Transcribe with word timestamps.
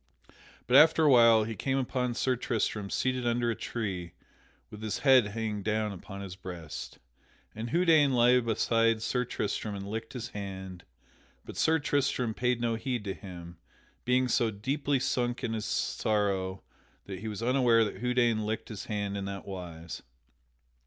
But 0.65 0.77
after 0.77 1.03
a 1.03 1.11
while 1.11 1.43
he 1.43 1.53
came 1.53 1.77
upon 1.77 2.15
Sir 2.15 2.35
Tristram 2.35 2.89
seated 2.89 3.27
under 3.27 3.51
a 3.51 3.55
tree 3.55 4.13
with 4.71 4.81
his 4.81 4.97
head 5.05 5.27
hanging 5.27 5.61
down 5.61 5.91
upon 5.91 6.21
his 6.21 6.35
breast. 6.35 6.97
And 7.53 7.69
Houdaine 7.69 8.15
lay 8.15 8.39
beside 8.39 9.03
Sir 9.03 9.25
Tristram 9.25 9.75
and 9.75 9.87
licked 9.87 10.13
his 10.13 10.29
hand, 10.29 10.85
but 11.45 11.55
Sir 11.55 11.77
Tristram 11.77 12.33
paid 12.33 12.59
no 12.59 12.73
heed 12.73 13.03
to 13.03 13.13
him, 13.13 13.57
being 14.03 14.27
so 14.27 14.49
deeply 14.49 14.99
sunk 14.99 15.43
in 15.43 15.53
his 15.53 15.65
sorrow 15.65 16.63
that 17.05 17.19
he 17.19 17.27
was 17.27 17.43
unaware 17.43 17.85
that 17.85 18.01
Houdaine 18.01 18.43
licked 18.43 18.69
his 18.69 18.85
hand 18.85 19.15
in 19.15 19.25
that 19.25 19.45
wise. 19.45 20.01